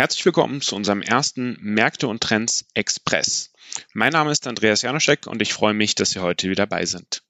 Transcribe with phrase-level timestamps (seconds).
[0.00, 3.52] Herzlich willkommen zu unserem ersten Märkte und Trends Express.
[3.92, 7.22] Mein Name ist Andreas Janoschek und ich freue mich, dass Sie heute wieder dabei sind.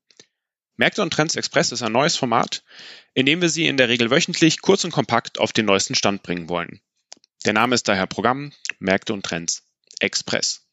[0.77, 2.63] Märkte und Trends Express ist ein neues Format,
[3.13, 6.23] in dem wir Sie in der Regel wöchentlich kurz und kompakt auf den neuesten Stand
[6.23, 6.81] bringen wollen.
[7.45, 9.65] Der Name ist daher Programm Märkte und Trends
[9.99, 10.65] Express.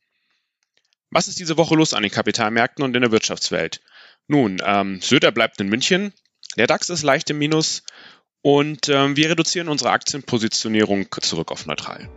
[1.09, 3.82] Was ist diese Woche los an den Kapitalmärkten und in der Wirtschaftswelt?
[4.27, 6.14] Nun, ähm, Söder bleibt in München,
[6.57, 7.82] der DAX ist leicht im Minus
[8.42, 12.10] und ähm, wir reduzieren unsere Aktienpositionierung zurück auf neutral.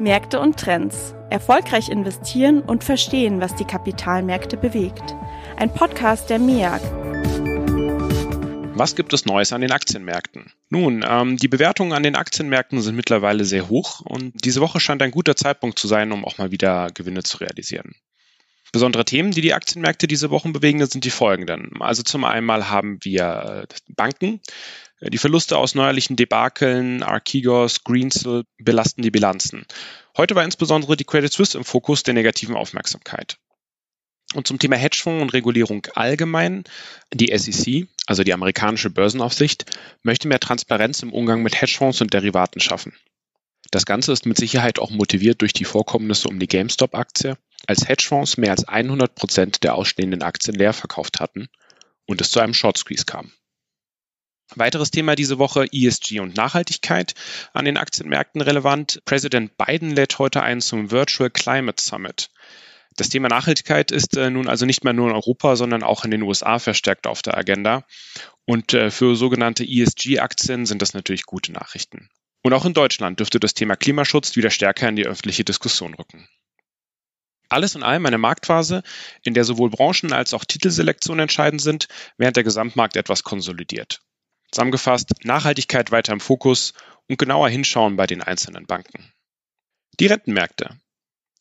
[0.00, 1.14] Märkte und Trends.
[1.28, 5.14] Erfolgreich investieren und verstehen, was die Kapitalmärkte bewegt.
[5.56, 6.80] Ein Podcast der MEAG.
[8.78, 10.52] Was gibt es Neues an den Aktienmärkten?
[10.70, 15.02] Nun, ähm, die Bewertungen an den Aktienmärkten sind mittlerweile sehr hoch und diese Woche scheint
[15.02, 17.96] ein guter Zeitpunkt zu sein, um auch mal wieder Gewinne zu realisieren.
[18.72, 21.80] Besondere Themen, die die Aktienmärkte diese Wochen bewegen, sind die folgenden.
[21.80, 24.40] Also zum einen haben wir äh, Banken.
[25.00, 29.64] Die Verluste aus neuerlichen Debakeln, Archegos, Greensill belasten die Bilanzen.
[30.16, 33.38] Heute war insbesondere die Credit Suisse im Fokus der negativen Aufmerksamkeit.
[34.34, 36.64] Und zum Thema Hedgefonds und Regulierung allgemein,
[37.14, 39.64] die SEC, also die amerikanische Börsenaufsicht,
[40.02, 42.92] möchte mehr Transparenz im Umgang mit Hedgefonds und Derivaten schaffen.
[43.70, 48.38] Das Ganze ist mit Sicherheit auch motiviert durch die Vorkommnisse um die GameStop-Aktie, als Hedgefonds
[48.38, 51.48] mehr als 100 Prozent der ausstehenden Aktien leer verkauft hatten
[52.06, 53.30] und es zu einem Short Squeeze kam.
[54.54, 57.14] Weiteres Thema diese Woche ESG und Nachhaltigkeit
[57.52, 59.02] an den Aktienmärkten relevant.
[59.04, 62.30] Präsident Biden lädt heute ein zum Virtual Climate Summit.
[62.96, 66.10] Das Thema Nachhaltigkeit ist äh, nun also nicht mehr nur in Europa, sondern auch in
[66.10, 67.84] den USA verstärkt auf der Agenda.
[68.46, 72.08] Und äh, für sogenannte ESG-Aktien sind das natürlich gute Nachrichten.
[72.42, 76.26] Und auch in Deutschland dürfte das Thema Klimaschutz wieder stärker in die öffentliche Diskussion rücken.
[77.48, 78.82] Alles in allem eine Marktphase,
[79.22, 84.00] in der sowohl Branchen als auch Titelselektion entscheidend sind, während der Gesamtmarkt etwas konsolidiert.
[84.50, 86.74] Zusammengefasst, Nachhaltigkeit weiter im Fokus
[87.08, 89.12] und genauer hinschauen bei den einzelnen Banken.
[90.00, 90.78] Die Rentenmärkte.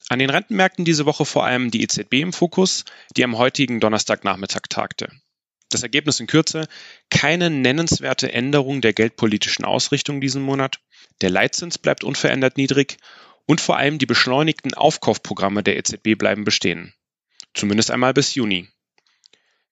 [0.09, 4.63] An den Rentenmärkten diese Woche vor allem die EZB im Fokus, die am heutigen Donnerstagnachmittag
[4.69, 5.09] tagte.
[5.69, 6.67] Das Ergebnis in Kürze,
[7.09, 10.79] keine nennenswerte Änderung der geldpolitischen Ausrichtung diesen Monat.
[11.21, 12.97] Der Leitzins bleibt unverändert niedrig
[13.47, 16.93] und vor allem die beschleunigten Aufkaufprogramme der EZB bleiben bestehen.
[17.55, 18.67] Zumindest einmal bis Juni.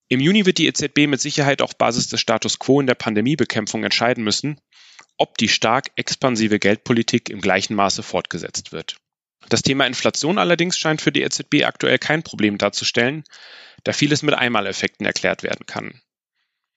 [0.08, 3.84] Im Juni wird die EZB mit Sicherheit auf Basis des Status quo in der Pandemiebekämpfung
[3.84, 4.60] entscheiden müssen,
[5.18, 8.98] ob die stark expansive Geldpolitik im gleichen Maße fortgesetzt wird.
[9.50, 13.24] Das Thema Inflation allerdings scheint für die EZB aktuell kein Problem darzustellen,
[13.84, 16.02] da vieles mit Einmaleffekten erklärt werden kann.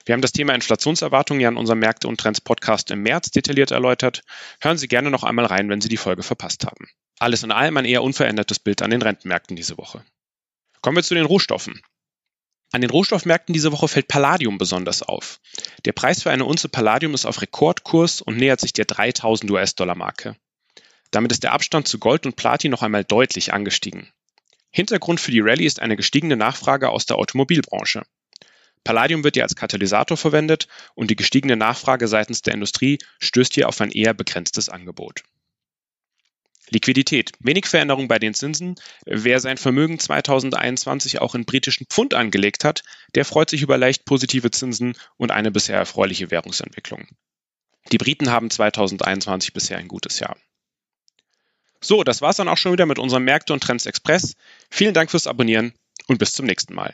[0.08, 3.72] Wir haben das Thema Inflationserwartungen ja in unserem Märkte und Trends Podcast im März detailliert
[3.72, 4.22] erläutert.
[4.58, 6.88] Hören Sie gerne noch einmal rein, wenn Sie die Folge verpasst haben.
[7.18, 10.02] Alles in allem ein eher unverändertes Bild an den Rentenmärkten diese Woche.
[10.80, 11.82] Kommen wir zu den Rohstoffen.
[12.72, 15.40] An den Rohstoffmärkten diese Woche fällt Palladium besonders auf.
[15.84, 19.94] Der Preis für eine Unze Palladium ist auf Rekordkurs und nähert sich der 3000 US-Dollar
[19.94, 20.36] Marke.
[21.10, 24.10] Damit ist der Abstand zu Gold und Platin noch einmal deutlich angestiegen.
[24.70, 28.04] Hintergrund für die Rallye ist eine gestiegene Nachfrage aus der Automobilbranche.
[28.84, 33.68] Palladium wird ja als Katalysator verwendet und die gestiegene Nachfrage seitens der Industrie stößt hier
[33.68, 35.24] auf ein eher begrenztes Angebot.
[36.70, 37.32] Liquidität.
[37.40, 38.74] Wenig Veränderung bei den Zinsen.
[39.06, 42.82] Wer sein Vermögen 2021 auch in britischen Pfund angelegt hat,
[43.14, 47.06] der freut sich über leicht positive Zinsen und eine bisher erfreuliche Währungsentwicklung.
[47.92, 50.36] Die Briten haben 2021 bisher ein gutes Jahr.
[51.80, 54.34] So, das war's dann auch schon wieder mit unserem Märkte und Trends Express.
[54.70, 55.72] Vielen Dank fürs Abonnieren
[56.06, 56.86] und bis zum nächsten Mal.